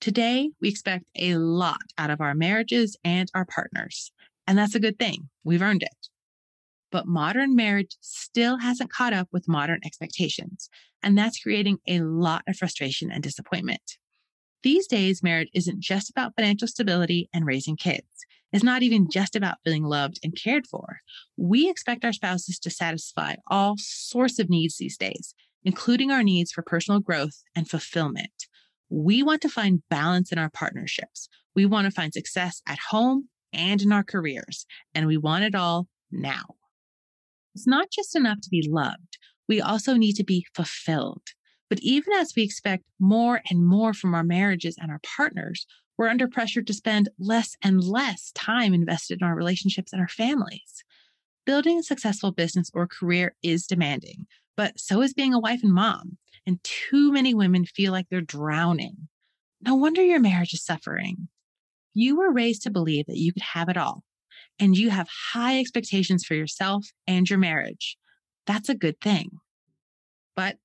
Today, 0.00 0.50
we 0.62 0.70
expect 0.70 1.04
a 1.16 1.34
lot 1.34 1.82
out 1.98 2.08
of 2.08 2.22
our 2.22 2.34
marriages 2.34 2.96
and 3.04 3.30
our 3.34 3.44
partners. 3.44 4.10
And 4.46 4.56
that's 4.56 4.74
a 4.74 4.80
good 4.80 4.98
thing. 4.98 5.28
We've 5.44 5.60
earned 5.60 5.82
it. 5.82 6.08
But 6.90 7.06
modern 7.06 7.54
marriage 7.54 7.96
still 8.00 8.58
hasn't 8.58 8.92
caught 8.92 9.12
up 9.12 9.28
with 9.32 9.48
modern 9.48 9.80
expectations. 9.84 10.68
And 11.02 11.16
that's 11.16 11.40
creating 11.40 11.78
a 11.86 12.00
lot 12.00 12.42
of 12.48 12.56
frustration 12.56 13.10
and 13.10 13.22
disappointment. 13.22 13.96
These 14.62 14.86
days, 14.86 15.22
marriage 15.22 15.48
isn't 15.54 15.80
just 15.80 16.10
about 16.10 16.34
financial 16.36 16.68
stability 16.68 17.30
and 17.32 17.46
raising 17.46 17.76
kids. 17.76 18.04
It's 18.52 18.64
not 18.64 18.82
even 18.82 19.08
just 19.08 19.36
about 19.36 19.58
feeling 19.64 19.84
loved 19.84 20.18
and 20.22 20.36
cared 20.36 20.66
for. 20.66 21.00
We 21.36 21.70
expect 21.70 22.04
our 22.04 22.12
spouses 22.12 22.58
to 22.60 22.70
satisfy 22.70 23.36
all 23.46 23.76
sorts 23.78 24.38
of 24.38 24.50
needs 24.50 24.76
these 24.76 24.96
days, 24.96 25.34
including 25.64 26.10
our 26.10 26.22
needs 26.22 26.50
for 26.50 26.62
personal 26.62 27.00
growth 27.00 27.42
and 27.54 27.68
fulfillment. 27.68 28.46
We 28.90 29.22
want 29.22 29.40
to 29.42 29.48
find 29.48 29.82
balance 29.88 30.32
in 30.32 30.38
our 30.38 30.50
partnerships. 30.50 31.28
We 31.54 31.64
want 31.64 31.84
to 31.86 31.92
find 31.92 32.12
success 32.12 32.60
at 32.66 32.78
home 32.90 33.28
and 33.52 33.80
in 33.80 33.92
our 33.92 34.04
careers, 34.04 34.66
and 34.94 35.06
we 35.06 35.16
want 35.16 35.44
it 35.44 35.54
all 35.54 35.86
now. 36.10 36.56
It's 37.54 37.66
not 37.66 37.90
just 37.90 38.16
enough 38.16 38.40
to 38.42 38.50
be 38.50 38.68
loved. 38.68 39.18
We 39.48 39.60
also 39.60 39.94
need 39.94 40.14
to 40.14 40.24
be 40.24 40.46
fulfilled. 40.54 41.22
But 41.68 41.80
even 41.82 42.12
as 42.14 42.34
we 42.36 42.42
expect 42.42 42.84
more 42.98 43.42
and 43.50 43.66
more 43.66 43.94
from 43.94 44.14
our 44.14 44.24
marriages 44.24 44.76
and 44.80 44.90
our 44.90 45.00
partners, 45.02 45.66
we're 45.96 46.08
under 46.08 46.28
pressure 46.28 46.62
to 46.62 46.72
spend 46.72 47.08
less 47.18 47.56
and 47.62 47.82
less 47.82 48.32
time 48.32 48.74
invested 48.74 49.20
in 49.20 49.26
our 49.26 49.34
relationships 49.34 49.92
and 49.92 50.00
our 50.00 50.08
families. 50.08 50.84
Building 51.46 51.78
a 51.78 51.82
successful 51.82 52.32
business 52.32 52.70
or 52.74 52.86
career 52.86 53.34
is 53.42 53.66
demanding, 53.66 54.26
but 54.56 54.78
so 54.78 55.02
is 55.02 55.14
being 55.14 55.34
a 55.34 55.38
wife 55.38 55.62
and 55.62 55.72
mom. 55.72 56.16
And 56.46 56.62
too 56.64 57.12
many 57.12 57.34
women 57.34 57.64
feel 57.64 57.92
like 57.92 58.06
they're 58.08 58.20
drowning. 58.20 59.08
No 59.60 59.74
wonder 59.74 60.02
your 60.02 60.20
marriage 60.20 60.54
is 60.54 60.64
suffering. 60.64 61.28
You 61.92 62.16
were 62.16 62.32
raised 62.32 62.62
to 62.62 62.70
believe 62.70 63.06
that 63.06 63.18
you 63.18 63.32
could 63.32 63.42
have 63.42 63.68
it 63.68 63.76
all 63.76 64.02
and 64.60 64.76
you 64.76 64.90
have 64.90 65.08
high 65.32 65.58
expectations 65.58 66.24
for 66.24 66.34
yourself 66.34 66.86
and 67.06 67.28
your 67.28 67.38
marriage, 67.38 67.96
that's 68.46 68.68
a 68.68 68.74
good 68.74 69.00
thing. 69.00 69.30
But 70.36 70.56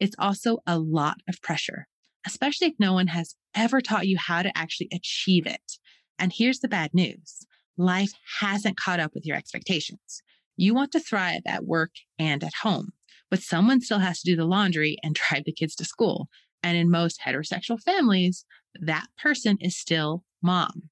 it's 0.00 0.16
also 0.18 0.58
a 0.66 0.78
lot 0.78 1.18
of 1.28 1.40
pressure, 1.42 1.86
especially 2.26 2.68
if 2.68 2.74
no 2.78 2.94
one 2.94 3.08
has 3.08 3.36
ever 3.54 3.80
taught 3.80 4.08
you 4.08 4.16
how 4.18 4.42
to 4.42 4.56
actually 4.56 4.88
achieve 4.90 5.46
it. 5.46 5.78
And 6.18 6.32
here's 6.34 6.60
the 6.60 6.68
bad 6.68 6.94
news 6.94 7.46
life 7.76 8.12
hasn't 8.40 8.76
caught 8.76 9.00
up 9.00 9.12
with 9.14 9.26
your 9.26 9.36
expectations. 9.36 10.22
You 10.56 10.74
want 10.74 10.92
to 10.92 11.00
thrive 11.00 11.42
at 11.46 11.64
work 11.64 11.92
and 12.18 12.42
at 12.42 12.54
home, 12.62 12.92
but 13.30 13.42
someone 13.42 13.80
still 13.80 13.98
has 13.98 14.20
to 14.20 14.30
do 14.30 14.36
the 14.36 14.44
laundry 14.44 14.96
and 15.02 15.14
drive 15.30 15.44
the 15.44 15.52
kids 15.52 15.74
to 15.76 15.84
school. 15.84 16.28
And 16.62 16.76
in 16.76 16.90
most 16.90 17.20
heterosexual 17.26 17.80
families, 17.80 18.44
that 18.80 19.08
person 19.20 19.58
is 19.60 19.76
still 19.76 20.24
mom. 20.42 20.90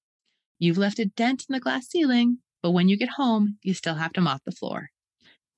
You've 0.59 0.79
left 0.79 0.99
a 0.99 1.07
dent 1.07 1.47
in 1.49 1.53
the 1.55 1.61
glass 1.61 1.87
ceiling, 1.87 2.39
but 2.63 2.73
when 2.73 2.89
you 2.89 2.97
get 2.97 3.11
home, 3.11 3.59
you 3.63 3.75
still 3.75 3.95
have 3.95 4.13
to 4.15 4.21
mop 4.21 4.43
the 4.45 4.53
floor 4.53 4.91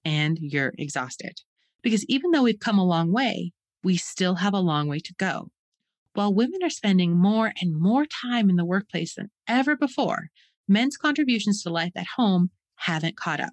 and 0.05 0.39
you're 0.41 0.73
exhausted. 0.79 1.41
Because 1.83 2.05
even 2.07 2.31
though 2.31 2.43
we've 2.43 2.61
come 2.61 2.79
a 2.79 2.87
long 2.87 3.13
way, 3.13 3.53
we 3.83 3.97
still 3.97 4.37
have 4.37 4.55
a 4.55 4.61
long 4.61 4.89
way 4.89 5.01
to 5.01 5.15
go. 5.15 5.51
While 6.15 6.35
women 6.35 6.63
are 6.63 6.71
spending 6.71 7.17
more 7.17 7.53
and 7.61 7.75
more 7.75 8.05
time 8.07 8.51
in 8.51 8.57
the 8.57 8.65
workplace 8.65 9.15
than 9.15 9.31
ever 9.49 9.77
before, 9.77 10.29
men's 10.69 10.97
contributions 10.97 11.63
to 11.63 11.71
life 11.71 11.93
at 11.97 12.07
home 12.17 12.51
haven't 12.77 13.17
caught 13.17 13.41
up. 13.41 13.53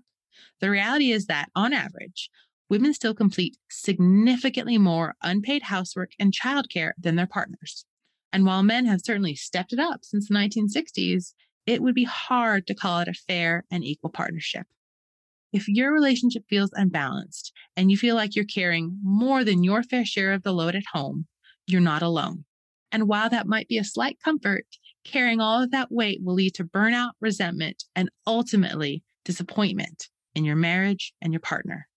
The 0.60 0.70
reality 0.70 1.12
is 1.12 1.26
that, 1.26 1.50
on 1.56 1.74
average, 1.74 2.30
women 2.70 2.94
still 2.94 3.16
complete 3.16 3.58
significantly 3.70 4.78
more 4.78 5.16
unpaid 5.24 5.64
housework 5.64 6.12
and 6.20 6.34
childcare 6.34 6.92
than 7.00 7.16
their 7.16 7.28
partners. 7.28 7.86
And 8.32 8.46
while 8.46 8.62
men 8.62 8.86
have 8.86 9.02
certainly 9.04 9.36
stepped 9.36 9.74
it 9.74 9.80
up 9.80 10.02
since 10.04 10.28
the 10.28 10.36
1960s, 10.36 11.34
it 11.70 11.84
would 11.84 11.94
be 11.94 12.04
hard 12.04 12.66
to 12.66 12.74
call 12.74 13.00
it 13.00 13.08
a 13.08 13.14
fair 13.14 13.64
and 13.70 13.84
equal 13.84 14.10
partnership. 14.10 14.66
If 15.54 15.68
your 15.68 15.94
relationship 15.94 16.44
feels 16.50 16.72
unbalanced 16.74 17.54
and 17.78 17.92
you 17.92 17.98
feel 17.98 18.16
like 18.16 18.36
you're 18.36 18.46
carrying 18.46 19.00
more 19.04 19.44
than 19.44 19.64
your 19.64 19.84
fair 19.84 20.04
share 20.04 20.34
of 20.34 20.42
the 20.42 20.52
load 20.52 20.76
at 20.76 20.84
home, 20.94 21.28
you're 21.68 21.80
not 21.80 22.02
alone. 22.02 22.46
And 22.92 23.08
while 23.08 23.30
that 23.30 23.48
might 23.48 23.68
be 23.68 23.78
a 23.78 23.84
slight 23.84 24.18
comfort, 24.24 24.66
carrying 25.06 25.40
all 25.40 25.62
of 25.62 25.70
that 25.70 25.92
weight 25.92 26.22
will 26.24 26.34
lead 26.34 26.56
to 26.56 26.64
burnout, 26.64 27.12
resentment, 27.22 27.84
and 27.96 28.10
ultimately 28.26 29.04
disappointment 29.24 30.08
in 30.34 30.46
your 30.46 30.56
marriage 30.56 31.14
and 31.22 31.32
your 31.32 31.40
partner. 31.40 31.88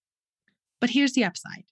But 0.80 0.90
here's 0.90 1.14
the 1.14 1.24
upside 1.24 1.64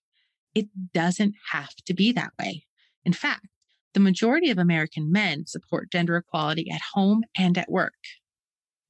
it 0.54 0.68
doesn't 0.94 1.34
have 1.52 1.74
to 1.86 1.92
be 1.92 2.12
that 2.12 2.32
way. 2.40 2.64
In 3.04 3.12
fact, 3.12 3.46
the 3.94 4.00
majority 4.00 4.50
of 4.50 4.58
American 4.58 5.10
men 5.10 5.46
support 5.46 5.90
gender 5.90 6.16
equality 6.16 6.70
at 6.70 6.80
home 6.94 7.22
and 7.36 7.58
at 7.58 7.70
work, 7.70 7.94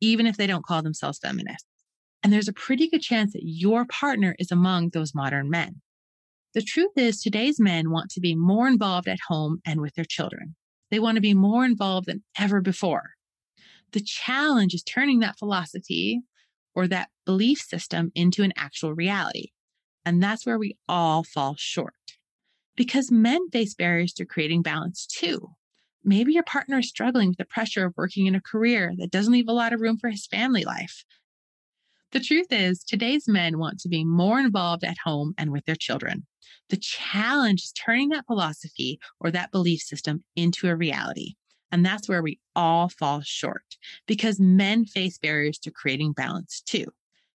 even 0.00 0.26
if 0.26 0.36
they 0.36 0.46
don't 0.46 0.64
call 0.64 0.82
themselves 0.82 1.18
feminists. 1.18 1.66
And 2.22 2.32
there's 2.32 2.48
a 2.48 2.52
pretty 2.52 2.88
good 2.88 3.00
chance 3.00 3.32
that 3.32 3.44
your 3.44 3.86
partner 3.86 4.36
is 4.38 4.50
among 4.50 4.90
those 4.90 5.14
modern 5.14 5.48
men. 5.48 5.80
The 6.52 6.62
truth 6.62 6.92
is, 6.96 7.22
today's 7.22 7.60
men 7.60 7.90
want 7.90 8.10
to 8.10 8.20
be 8.20 8.34
more 8.34 8.66
involved 8.66 9.08
at 9.08 9.20
home 9.28 9.60
and 9.64 9.80
with 9.80 9.94
their 9.94 10.04
children. 10.04 10.56
They 10.90 10.98
want 10.98 11.14
to 11.16 11.22
be 11.22 11.34
more 11.34 11.64
involved 11.64 12.08
than 12.08 12.24
ever 12.38 12.60
before. 12.60 13.10
The 13.92 14.00
challenge 14.00 14.74
is 14.74 14.82
turning 14.82 15.20
that 15.20 15.38
philosophy 15.38 16.20
or 16.74 16.86
that 16.88 17.10
belief 17.24 17.60
system 17.60 18.10
into 18.14 18.42
an 18.42 18.52
actual 18.56 18.94
reality. 18.94 19.50
And 20.04 20.22
that's 20.22 20.44
where 20.44 20.58
we 20.58 20.76
all 20.88 21.22
fall 21.24 21.54
short. 21.56 21.94
Because 22.80 23.10
men 23.10 23.50
face 23.50 23.74
barriers 23.74 24.14
to 24.14 24.24
creating 24.24 24.62
balance 24.62 25.04
too. 25.04 25.50
Maybe 26.02 26.32
your 26.32 26.44
partner 26.44 26.78
is 26.78 26.88
struggling 26.88 27.28
with 27.28 27.36
the 27.36 27.44
pressure 27.44 27.84
of 27.84 27.92
working 27.94 28.24
in 28.24 28.34
a 28.34 28.40
career 28.40 28.94
that 28.96 29.10
doesn't 29.10 29.34
leave 29.34 29.48
a 29.48 29.52
lot 29.52 29.74
of 29.74 29.82
room 29.82 29.98
for 29.98 30.08
his 30.08 30.26
family 30.26 30.64
life. 30.64 31.04
The 32.12 32.20
truth 32.20 32.46
is, 32.48 32.82
today's 32.82 33.28
men 33.28 33.58
want 33.58 33.80
to 33.80 33.90
be 33.90 34.02
more 34.02 34.40
involved 34.40 34.82
at 34.82 34.96
home 35.04 35.34
and 35.36 35.52
with 35.52 35.66
their 35.66 35.76
children. 35.76 36.26
The 36.70 36.78
challenge 36.78 37.64
is 37.64 37.72
turning 37.72 38.08
that 38.08 38.24
philosophy 38.24 38.98
or 39.20 39.30
that 39.30 39.52
belief 39.52 39.82
system 39.82 40.24
into 40.34 40.66
a 40.66 40.74
reality. 40.74 41.34
And 41.70 41.84
that's 41.84 42.08
where 42.08 42.22
we 42.22 42.40
all 42.56 42.88
fall 42.88 43.20
short 43.20 43.76
because 44.06 44.40
men 44.40 44.86
face 44.86 45.18
barriers 45.18 45.58
to 45.58 45.70
creating 45.70 46.12
balance 46.12 46.62
too. 46.64 46.86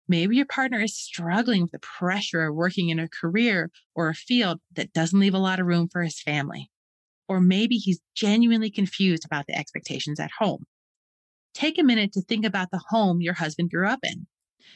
Maybe 0.07 0.37
your 0.37 0.47
partner 0.47 0.81
is 0.81 0.97
struggling 0.97 1.63
with 1.63 1.73
the 1.73 1.79
pressure 1.79 2.47
of 2.47 2.55
working 2.55 2.91
in 2.91 2.99
a 2.99 3.09
career 3.09 3.71
or 3.95 4.09
a 4.09 4.15
field 4.15 4.61
that 4.75 4.93
doesn't 4.93 5.19
leave 5.19 5.35
a 5.35 5.39
lot 5.39 5.61
of 5.61 5.67
room 5.67 5.89
for 5.89 6.03
his 6.03 6.21
family. 6.21 6.71
Or 7.27 7.41
maybe 7.41 7.77
he's 7.77 8.01
genuinely 8.15 8.71
confused 8.71 9.25
about 9.25 9.47
the 9.47 9.57
expectations 9.57 10.21
at 10.21 10.31
home. 10.39 10.67
Take 11.55 11.79
a 11.79 11.85
minute 11.85 12.13
to 12.13 12.21
think 12.21 12.45
about 12.45 12.71
the 12.71 12.83
home 12.91 13.23
your 13.23 13.35
husband 13.35 13.71
grew 13.71 13.89
up 13.89 14.01
in. 14.03 14.27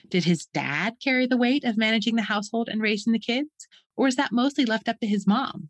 Did 0.09 0.25
his 0.25 0.47
dad 0.47 0.95
carry 1.03 1.27
the 1.27 1.37
weight 1.37 1.65
of 1.65 1.77
managing 1.77 2.17
the 2.17 2.23
household 2.23 2.69
and 2.71 2.81
raising 2.81 3.13
the 3.13 3.19
kids? 3.19 3.51
Or 3.97 4.07
is 4.07 4.17
that 4.17 4.33
mostly 4.33 4.65
left 4.65 4.89
up 4.89 5.01
to 5.01 5.07
his 5.07 5.27
mom? 5.27 5.69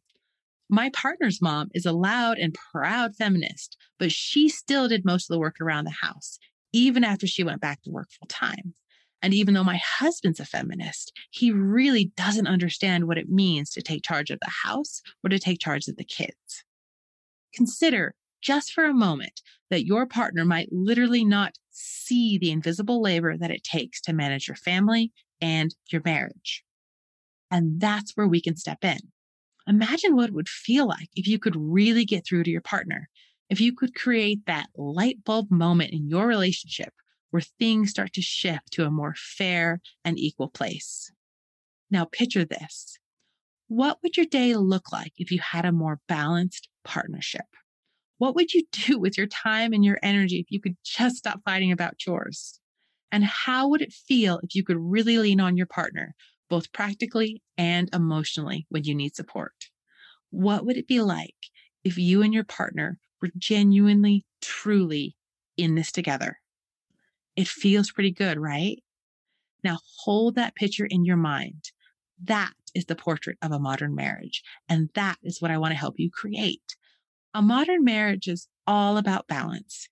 My 0.69 0.91
partner's 0.91 1.41
mom 1.41 1.71
is 1.73 1.87
a 1.87 1.93
loud 1.93 2.39
and 2.39 2.55
proud 2.55 3.17
feminist, 3.17 3.77
but 3.99 4.13
she 4.13 4.49
still 4.49 4.87
did 4.87 5.05
most 5.05 5.31
of 5.31 5.35
the 5.35 5.39
work 5.41 5.57
around 5.61 5.87
the 5.87 5.97
house, 6.03 6.39
even 6.73 7.05
after 7.05 7.27
she 7.27 7.43
went 7.43 7.63
back 7.63 7.83
to 7.83 7.91
work 7.91 8.11
full 8.11 8.29
time. 8.29 8.75
And 9.23 9.35
even 9.35 9.55
though 9.55 9.65
my 9.65 9.81
husband's 9.83 10.41
a 10.41 10.45
feminist, 10.45 11.13
he 11.31 11.51
really 11.51 12.13
doesn't 12.17 12.47
understand 12.47 13.07
what 13.07 13.19
it 13.19 13.29
means 13.29 13.71
to 13.71 13.83
take 13.83 14.05
charge 14.05 14.31
of 14.31 14.39
the 14.41 14.53
house 14.65 15.03
or 15.25 15.31
to 15.31 15.39
take 15.39 15.59
charge 15.59 15.89
of 15.89 15.97
the 15.97 16.05
kids. 16.05 16.65
Consider 17.53 18.15
just 18.41 18.73
for 18.73 18.85
a 18.85 18.95
moment 18.95 19.41
that 19.71 19.85
your 19.85 20.07
partner 20.07 20.45
might 20.45 20.69
literally 20.71 21.25
not 21.25 21.57
see 21.71 22.39
the 22.39 22.51
invisible 22.51 23.03
labor 23.03 23.37
that 23.37 23.51
it 23.51 23.65
takes 23.65 24.01
to 24.03 24.13
manage 24.13 24.47
your 24.47 24.57
family 24.57 25.13
and 25.41 25.75
your 25.91 26.03
marriage. 26.05 26.63
And 27.51 27.81
that's 27.81 28.13
where 28.17 28.29
we 28.29 28.41
can 28.41 28.57
step 28.57 28.85
in. 28.85 28.99
Imagine 29.67 30.15
what 30.15 30.29
it 30.29 30.35
would 30.35 30.49
feel 30.49 30.87
like 30.87 31.09
if 31.15 31.27
you 31.27 31.39
could 31.39 31.57
really 31.57 32.05
get 32.05 32.25
through 32.27 32.45
to 32.45 32.51
your 32.51 32.61
partner, 32.61 33.09
if 33.51 33.61
you 33.61 33.75
could 33.75 33.95
create 33.95 34.47
that 34.47 34.69
light 34.77 35.25
bulb 35.25 35.51
moment 35.51 35.93
in 35.93 36.09
your 36.09 36.27
relationship 36.27 36.93
where 37.31 37.43
things 37.59 37.91
start 37.91 38.13
to 38.15 38.23
shift 38.23 38.73
to 38.73 38.85
a 38.85 38.91
more 38.91 39.15
fair 39.17 39.81
and 40.05 40.19
equal 40.19 40.49
place. 40.49 41.13
Now, 41.91 42.05
picture 42.05 42.45
this. 42.45 42.99
What 43.69 43.99
would 44.03 44.17
your 44.17 44.27
day 44.27 44.55
look 44.57 44.93
like 44.93 45.13
if 45.19 45.31
you 45.31 45.41
had 45.41 45.65
a 45.65 45.73
more 45.73 46.01
balanced 46.09 46.69
partnership? 46.85 47.45
What 48.19 48.35
would 48.35 48.53
you 48.53 48.65
do 48.73 48.99
with 48.99 49.17
your 49.17 49.27
time 49.27 49.73
and 49.73 49.85
your 49.85 49.99
energy 50.03 50.39
if 50.41 50.51
you 50.51 50.61
could 50.61 50.77
just 50.85 51.17
stop 51.17 51.41
fighting 51.45 51.73
about 51.73 51.99
chores? 51.99 52.61
And 53.11 53.25
how 53.25 53.69
would 53.69 53.81
it 53.81 53.93
feel 53.93 54.41
if 54.43 54.55
you 54.55 54.63
could 54.63 54.77
really 54.79 55.19
lean 55.19 55.41
on 55.41 55.57
your 55.57 55.67
partner, 55.67 56.15
both 56.51 56.73
practically 56.73 57.43
and 57.57 57.89
emotionally, 57.95 58.67
when 58.69 58.85
you 58.85 58.95
need 58.95 59.17
support? 59.17 59.55
What 60.31 60.67
would 60.67 60.77
it 60.77 60.87
be 60.87 61.01
like 61.01 61.35
if 61.85 61.97
you 61.97 62.23
and 62.23 62.35
your 62.35 62.45
partner 62.45 62.99
were 63.23 63.31
genuinely, 63.39 64.27
truly 64.43 65.17
in 65.57 65.75
this 65.75 65.91
together? 65.91 66.39
It 67.39 67.47
feels 67.47 67.93
pretty 67.93 68.11
good, 68.11 68.37
right? 68.37 68.83
Now 69.63 69.79
hold 69.99 70.35
that 70.35 70.57
picture 70.57 70.87
in 70.91 71.05
your 71.05 71.17
mind. 71.17 71.71
That 72.21 72.51
is 72.75 72.87
the 72.87 72.97
portrait 72.97 73.39
of 73.41 73.53
a 73.53 73.61
modern 73.61 73.95
marriage. 73.95 74.43
And 74.69 74.91
that 74.95 75.19
is 75.23 75.41
what 75.41 75.53
I 75.53 75.59
want 75.59 75.71
to 75.71 75.79
help 75.79 76.01
you 76.01 76.11
create. 76.11 76.75
A 77.33 77.41
modern 77.41 77.85
marriage 77.85 78.27
is 78.27 78.49
all 78.67 78.97
about 78.97 79.29
balance. 79.29 79.89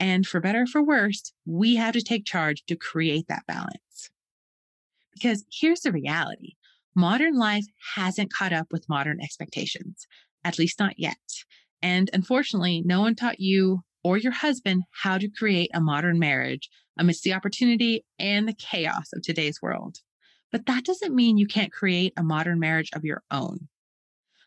And 0.00 0.26
for 0.26 0.40
better 0.40 0.62
or 0.62 0.66
for 0.66 0.82
worse, 0.82 1.32
we 1.46 1.76
have 1.76 1.92
to 1.92 2.02
take 2.02 2.24
charge 2.24 2.64
to 2.66 2.74
create 2.74 3.28
that 3.28 3.46
balance. 3.46 4.10
Because 5.14 5.44
here's 5.52 5.82
the 5.82 5.92
reality 5.92 6.54
modern 6.96 7.38
life 7.38 7.66
hasn't 7.94 8.32
caught 8.32 8.52
up 8.52 8.72
with 8.72 8.88
modern 8.88 9.20
expectations, 9.20 10.08
at 10.42 10.58
least 10.58 10.80
not 10.80 10.98
yet. 10.98 11.44
And 11.80 12.10
unfortunately, 12.12 12.82
no 12.84 13.02
one 13.02 13.14
taught 13.14 13.38
you 13.38 13.84
or 14.08 14.16
your 14.16 14.32
husband 14.32 14.84
how 15.02 15.18
to 15.18 15.28
create 15.28 15.70
a 15.74 15.80
modern 15.82 16.18
marriage 16.18 16.70
amidst 16.98 17.24
the 17.24 17.34
opportunity 17.34 18.06
and 18.18 18.48
the 18.48 18.54
chaos 18.54 19.10
of 19.14 19.20
today's 19.20 19.60
world. 19.60 19.98
But 20.50 20.64
that 20.64 20.86
doesn't 20.86 21.14
mean 21.14 21.36
you 21.36 21.46
can't 21.46 21.70
create 21.70 22.14
a 22.16 22.22
modern 22.22 22.58
marriage 22.58 22.88
of 22.94 23.04
your 23.04 23.22
own. 23.30 23.68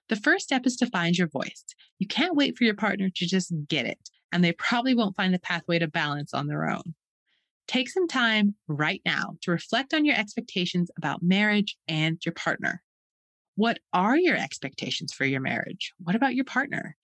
The 0.09 0.15
first 0.15 0.45
step 0.45 0.65
is 0.65 0.77
to 0.77 0.87
find 0.87 1.15
your 1.15 1.27
voice. 1.27 1.63
You 1.99 2.07
can't 2.07 2.35
wait 2.35 2.57
for 2.57 2.63
your 2.63 2.73
partner 2.73 3.11
to 3.15 3.25
just 3.27 3.53
get 3.67 3.85
it, 3.85 3.99
and 4.31 4.43
they 4.43 4.51
probably 4.53 4.95
won't 4.95 5.15
find 5.15 5.31
the 5.31 5.39
pathway 5.39 5.77
to 5.77 5.87
balance 5.87 6.33
on 6.33 6.47
their 6.47 6.67
own. 6.67 6.95
Take 7.67 7.87
some 7.87 8.07
time 8.07 8.55
right 8.67 9.03
now 9.05 9.35
to 9.43 9.51
reflect 9.51 9.93
on 9.93 10.05
your 10.05 10.15
expectations 10.17 10.89
about 10.97 11.21
marriage 11.21 11.77
and 11.87 12.17
your 12.25 12.33
partner. 12.33 12.81
What 13.53 13.77
are 13.93 14.17
your 14.17 14.37
expectations 14.37 15.13
for 15.13 15.25
your 15.25 15.39
marriage? 15.39 15.93
What 15.99 16.15
about 16.15 16.33
your 16.33 16.45
partner? 16.45 16.97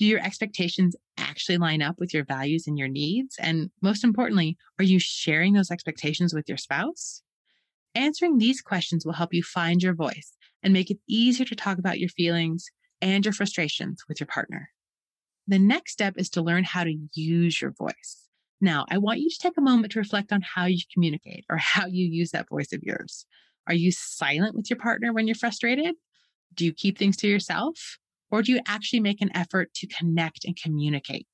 Do 0.00 0.06
your 0.06 0.20
expectations 0.20 0.96
actually 1.18 1.58
line 1.58 1.82
up 1.82 1.96
with 1.98 2.14
your 2.14 2.24
values 2.24 2.66
and 2.66 2.78
your 2.78 2.88
needs? 2.88 3.36
And 3.38 3.70
most 3.82 4.02
importantly, 4.02 4.56
are 4.78 4.84
you 4.84 4.98
sharing 4.98 5.52
those 5.52 5.70
expectations 5.70 6.32
with 6.32 6.48
your 6.48 6.56
spouse? 6.56 7.22
Answering 7.94 8.38
these 8.38 8.62
questions 8.62 9.04
will 9.04 9.12
help 9.12 9.34
you 9.34 9.42
find 9.42 9.82
your 9.82 9.92
voice 9.92 10.32
and 10.62 10.72
make 10.72 10.90
it 10.90 10.96
easier 11.06 11.44
to 11.44 11.54
talk 11.54 11.76
about 11.76 11.98
your 11.98 12.08
feelings 12.08 12.64
and 13.02 13.26
your 13.26 13.34
frustrations 13.34 14.04
with 14.08 14.18
your 14.18 14.26
partner. 14.26 14.70
The 15.46 15.58
next 15.58 15.92
step 15.92 16.14
is 16.16 16.30
to 16.30 16.40
learn 16.40 16.64
how 16.64 16.84
to 16.84 16.96
use 17.12 17.60
your 17.60 17.72
voice. 17.72 18.26
Now, 18.58 18.86
I 18.88 18.96
want 18.96 19.20
you 19.20 19.28
to 19.28 19.38
take 19.38 19.58
a 19.58 19.62
moment 19.62 19.92
to 19.92 19.98
reflect 19.98 20.32
on 20.32 20.40
how 20.40 20.64
you 20.64 20.80
communicate 20.94 21.44
or 21.50 21.58
how 21.58 21.84
you 21.84 22.06
use 22.06 22.30
that 22.30 22.48
voice 22.48 22.72
of 22.72 22.82
yours. 22.82 23.26
Are 23.66 23.74
you 23.74 23.92
silent 23.92 24.54
with 24.54 24.70
your 24.70 24.78
partner 24.78 25.12
when 25.12 25.26
you're 25.28 25.34
frustrated? 25.34 25.94
Do 26.54 26.64
you 26.64 26.72
keep 26.72 26.96
things 26.96 27.18
to 27.18 27.28
yourself? 27.28 27.98
Or 28.30 28.42
do 28.42 28.52
you 28.52 28.60
actually 28.66 29.00
make 29.00 29.20
an 29.20 29.34
effort 29.34 29.74
to 29.74 29.86
connect 29.86 30.44
and 30.44 30.56
communicate? 30.60 31.26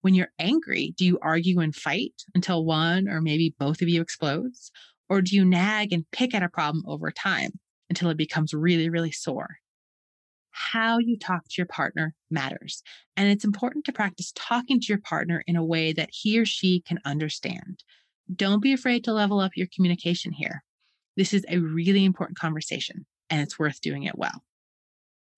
When 0.00 0.14
you're 0.14 0.32
angry, 0.38 0.94
do 0.96 1.04
you 1.04 1.18
argue 1.20 1.60
and 1.60 1.74
fight 1.74 2.22
until 2.34 2.64
one 2.64 3.08
or 3.08 3.20
maybe 3.20 3.54
both 3.58 3.82
of 3.82 3.88
you 3.88 4.00
explodes? 4.00 4.70
Or 5.08 5.20
do 5.20 5.36
you 5.36 5.44
nag 5.44 5.92
and 5.92 6.10
pick 6.12 6.34
at 6.34 6.42
a 6.42 6.48
problem 6.48 6.84
over 6.86 7.10
time 7.10 7.52
until 7.90 8.08
it 8.08 8.16
becomes 8.16 8.54
really, 8.54 8.88
really 8.88 9.12
sore? 9.12 9.56
How 10.52 10.98
you 10.98 11.18
talk 11.18 11.44
to 11.44 11.54
your 11.58 11.66
partner 11.66 12.14
matters. 12.30 12.82
And 13.16 13.28
it's 13.28 13.44
important 13.44 13.84
to 13.84 13.92
practice 13.92 14.32
talking 14.34 14.80
to 14.80 14.86
your 14.86 15.00
partner 15.00 15.44
in 15.46 15.56
a 15.56 15.64
way 15.64 15.92
that 15.92 16.10
he 16.12 16.38
or 16.38 16.46
she 16.46 16.80
can 16.80 16.98
understand. 17.04 17.84
Don't 18.34 18.62
be 18.62 18.72
afraid 18.72 19.04
to 19.04 19.12
level 19.12 19.40
up 19.40 19.52
your 19.56 19.68
communication 19.74 20.32
here. 20.32 20.62
This 21.16 21.34
is 21.34 21.44
a 21.48 21.58
really 21.58 22.04
important 22.04 22.38
conversation 22.38 23.04
and 23.28 23.40
it's 23.40 23.58
worth 23.58 23.80
doing 23.80 24.04
it 24.04 24.16
well. 24.16 24.44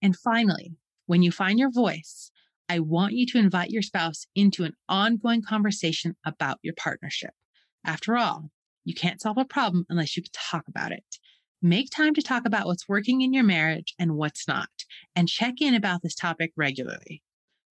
And 0.02 0.16
finally, 0.16 0.72
when 1.12 1.22
you 1.22 1.30
find 1.30 1.58
your 1.58 1.70
voice, 1.70 2.30
I 2.70 2.78
want 2.78 3.12
you 3.12 3.26
to 3.26 3.38
invite 3.38 3.68
your 3.68 3.82
spouse 3.82 4.24
into 4.34 4.64
an 4.64 4.72
ongoing 4.88 5.42
conversation 5.42 6.16
about 6.24 6.56
your 6.62 6.72
partnership. 6.72 7.34
After 7.84 8.16
all, 8.16 8.48
You 8.84 8.94
can't 8.94 9.20
solve 9.20 9.38
a 9.38 9.44
problem 9.44 9.86
unless 9.88 10.16
you 10.16 10.22
talk 10.32 10.64
about 10.68 10.92
it. 10.92 11.04
Make 11.60 11.90
time 11.90 12.14
to 12.14 12.22
talk 12.22 12.44
about 12.44 12.66
what's 12.66 12.88
working 12.88 13.22
in 13.22 13.32
your 13.32 13.44
marriage 13.44 13.94
and 13.98 14.16
what's 14.16 14.48
not, 14.48 14.68
and 15.14 15.28
check 15.28 15.54
in 15.60 15.74
about 15.74 16.02
this 16.02 16.14
topic 16.14 16.52
regularly. 16.56 17.22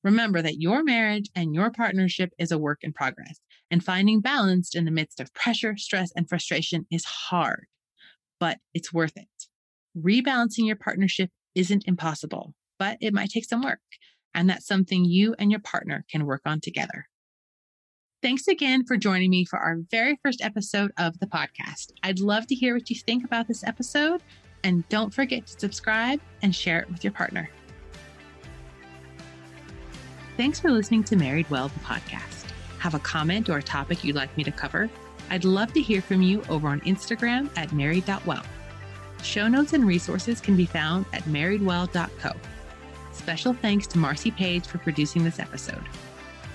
Remember 0.03 0.41
that 0.41 0.61
your 0.61 0.83
marriage 0.83 1.29
and 1.35 1.53
your 1.53 1.69
partnership 1.71 2.31
is 2.39 2.51
a 2.51 2.57
work 2.57 2.79
in 2.81 2.93
progress, 2.93 3.39
and 3.69 3.83
finding 3.83 4.21
balance 4.21 4.73
in 4.73 4.85
the 4.85 4.91
midst 4.91 5.19
of 5.19 5.33
pressure, 5.33 5.75
stress, 5.77 6.11
and 6.15 6.27
frustration 6.29 6.87
is 6.89 7.03
hard, 7.05 7.65
but 8.39 8.57
it's 8.73 8.93
worth 8.93 9.17
it. 9.17 9.27
Rebalancing 9.97 10.65
your 10.65 10.77
partnership 10.77 11.29
isn't 11.53 11.83
impossible, 11.85 12.53
but 12.81 12.97
it 12.99 13.13
might 13.13 13.29
take 13.29 13.45
some 13.45 13.61
work, 13.61 13.79
and 14.33 14.49
that's 14.49 14.65
something 14.65 15.05
you 15.05 15.35
and 15.37 15.51
your 15.51 15.59
partner 15.59 16.03
can 16.09 16.25
work 16.25 16.41
on 16.47 16.59
together. 16.59 17.05
Thanks 18.23 18.47
again 18.47 18.85
for 18.87 18.97
joining 18.97 19.29
me 19.29 19.45
for 19.45 19.59
our 19.59 19.77
very 19.91 20.17
first 20.23 20.43
episode 20.43 20.91
of 20.97 21.19
the 21.19 21.27
podcast. 21.27 21.91
I'd 22.01 22.19
love 22.19 22.47
to 22.47 22.55
hear 22.55 22.73
what 22.73 22.89
you 22.89 22.95
think 22.95 23.23
about 23.23 23.47
this 23.47 23.63
episode, 23.63 24.23
and 24.63 24.89
don't 24.89 25.13
forget 25.13 25.45
to 25.45 25.59
subscribe 25.59 26.19
and 26.41 26.55
share 26.55 26.79
it 26.79 26.89
with 26.89 27.03
your 27.03 27.13
partner. 27.13 27.51
Thanks 30.35 30.59
for 30.59 30.71
listening 30.71 31.03
to 31.03 31.15
Married 31.15 31.47
Well, 31.51 31.67
the 31.67 31.81
podcast. 31.81 32.49
Have 32.79 32.95
a 32.95 32.99
comment 32.99 33.47
or 33.47 33.59
a 33.59 33.63
topic 33.63 34.03
you'd 34.03 34.15
like 34.15 34.35
me 34.35 34.43
to 34.43 34.51
cover? 34.51 34.89
I'd 35.29 35.45
love 35.45 35.71
to 35.73 35.81
hear 35.81 36.01
from 36.01 36.23
you 36.23 36.41
over 36.49 36.67
on 36.67 36.81
Instagram 36.81 37.55
at 37.55 37.73
married.well. 37.73 38.43
Show 39.21 39.47
notes 39.47 39.73
and 39.73 39.85
resources 39.85 40.41
can 40.41 40.57
be 40.57 40.65
found 40.65 41.05
at 41.13 41.21
marriedwell.co. 41.25 42.31
Special 43.21 43.53
thanks 43.53 43.85
to 43.87 43.99
Marcy 43.99 44.31
Page 44.31 44.65
for 44.65 44.79
producing 44.79 45.23
this 45.23 45.37
episode. 45.37 45.83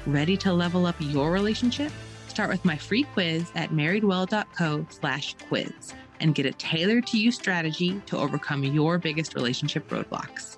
Ready 0.04 0.36
to 0.38 0.52
level 0.52 0.84
up 0.84 0.96
your 0.98 1.30
relationship? 1.30 1.92
Start 2.26 2.50
with 2.50 2.64
my 2.64 2.76
free 2.76 3.04
quiz 3.04 3.50
at 3.54 3.70
marriedwell.co 3.70 4.84
slash 4.90 5.36
quiz 5.46 5.94
and 6.18 6.34
get 6.34 6.44
a 6.44 6.52
tailored 6.52 7.06
to 7.06 7.18
you 7.18 7.30
strategy 7.30 8.02
to 8.06 8.18
overcome 8.18 8.64
your 8.64 8.98
biggest 8.98 9.34
relationship 9.34 9.88
roadblocks. 9.90 10.56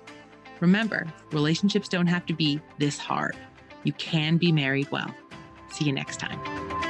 Remember, 0.61 1.05
relationships 1.31 1.87
don't 1.87 2.07
have 2.07 2.25
to 2.25 2.33
be 2.33 2.59
this 2.79 2.97
hard. 2.97 3.37
You 3.83 3.93
can 3.93 4.37
be 4.37 4.51
married 4.51 4.89
well. 4.91 5.13
See 5.71 5.85
you 5.85 5.93
next 5.93 6.17
time. 6.19 6.88